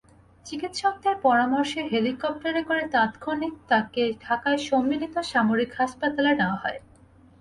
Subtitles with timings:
[0.45, 6.79] চিকিৎসকদের পরামর্শে হেলিকপ্টারে করে তাৎক্ষণিক তাঁকে ঢাকায় সম্মিলিত সামরিক হাসপাতালে নেওয়া হয়।